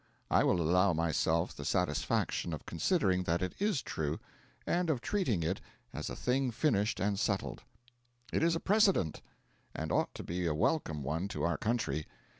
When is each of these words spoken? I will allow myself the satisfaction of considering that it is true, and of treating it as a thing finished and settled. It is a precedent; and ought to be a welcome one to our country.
I 0.31 0.43
will 0.43 0.59
allow 0.59 0.93
myself 0.93 1.55
the 1.55 1.63
satisfaction 1.63 2.53
of 2.53 2.65
considering 2.65 3.21
that 3.25 3.43
it 3.43 3.53
is 3.59 3.83
true, 3.83 4.19
and 4.65 4.89
of 4.89 4.99
treating 4.99 5.43
it 5.43 5.61
as 5.93 6.09
a 6.09 6.15
thing 6.15 6.49
finished 6.49 6.99
and 6.99 7.19
settled. 7.19 7.61
It 8.33 8.41
is 8.41 8.55
a 8.55 8.59
precedent; 8.59 9.21
and 9.75 9.91
ought 9.91 10.15
to 10.15 10.23
be 10.23 10.47
a 10.47 10.55
welcome 10.55 11.03
one 11.03 11.27
to 11.27 11.43
our 11.43 11.55
country. 11.57 12.07